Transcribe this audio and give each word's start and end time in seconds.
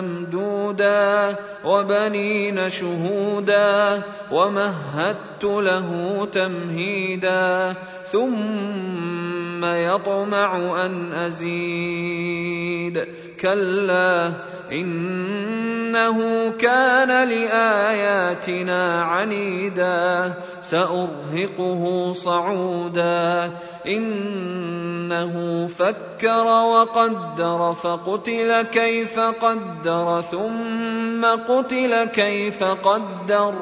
ممدودا 0.00 1.36
وبنين 1.64 2.68
شهودا 2.68 4.02
ومهدت 4.32 5.44
له 5.44 5.88
تمهيدا 6.32 7.74
ثم 8.12 9.64
يطمع 9.64 10.84
أن 10.86 11.12
أزيد 11.12 13.06
كلا 13.40 14.32
إنه 14.72 16.18
كان 16.50 17.28
لآياتنا 17.28 19.02
عنيدا 19.02 20.34
سأرهقه 20.62 22.12
صعودا 22.12 23.50
إنه 23.86 25.66
فكر 25.66 26.46
وقدر 26.46 27.72
فقتل 27.72 28.62
كيف 28.62 29.20
قدر 29.20 30.20
ثم 30.30 31.24
قتل 31.24 32.04
كيف 32.04 32.62
قدر 32.62 33.54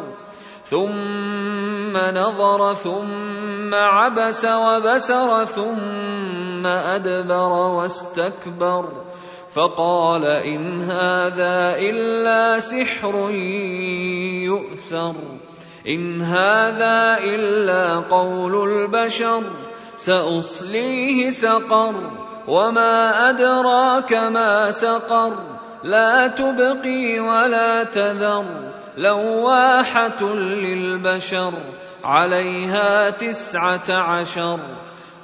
ثم 0.64 1.96
نظر 1.96 2.74
ثم 2.74 3.74
عبس 3.74 4.44
وبسر 4.44 5.44
ثم 5.44 6.66
أدبر 6.66 7.52
واستكبر. 7.52 8.84
فقال 9.54 10.24
إن 10.24 10.82
هذا 10.82 11.74
إلا 11.78 12.60
سحر 12.60 13.30
يؤثر 14.46 15.14
إن 15.88 16.22
هذا 16.22 17.18
إلا 17.18 17.96
قول 17.96 18.54
البشر. 18.70 19.42
سأصليه 20.04 21.30
سقر 21.30 21.94
وما 22.48 23.28
أدراك 23.30 24.12
ما 24.12 24.70
سقر. 24.70 25.32
لا 25.84 26.26
تبقي 26.26 27.20
ولا 27.20 27.84
تذر 27.84 28.44
لواحة 28.96 30.22
للبشر 30.34 31.52
عليها 32.04 33.10
تسعة 33.10 33.90
عشر. 33.90 34.58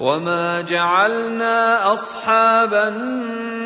وما 0.01 0.61
جعلنا 0.61 1.93
أصحاب 1.93 2.75
النار 2.75 3.66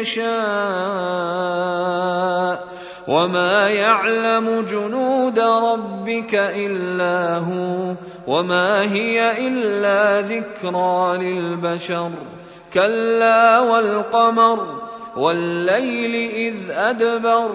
يشاء 0.00 0.28
وما 3.08 3.68
يعلم 3.68 4.64
جنود 4.68 5.40
ربك 5.40 6.34
إلا 6.34 7.38
هو 7.38 7.94
وما 8.26 8.92
هي 8.92 9.48
إلا 9.48 10.20
ذكرى 10.20 11.18
للبشر 11.18 12.10
كلا 12.74 13.60
والقمر 13.60 14.82
والليل 15.16 16.30
إذ 16.30 16.70
أدبر 16.70 17.50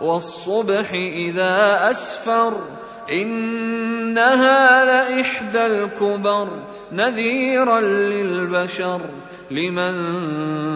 والصبح 0.00 0.92
إذا 0.92 1.90
أسفر 1.90 2.52
إنها 3.10 4.84
لإحدى 4.84 5.66
الكبر 5.66 6.48
نذيرا 6.92 7.80
للبشر 7.80 9.00
لمن 9.50 9.94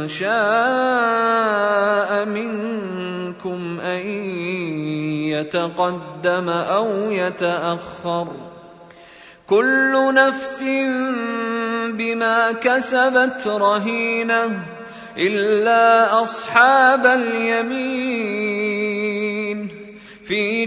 شاء 0.08 0.30
منكم 2.24 3.80
أن 3.80 4.06
يتقدم 5.28 6.48
أو 6.48 7.10
يتأخر. 7.10 8.28
كل 9.46 10.14
نفس 10.14 10.62
بما 11.88 12.52
كسبت 12.52 13.46
رهينة 13.46 14.62
إلا 15.19 16.22
أصحاب 16.22 17.06
اليمين. 17.06 18.50
في 20.24 20.66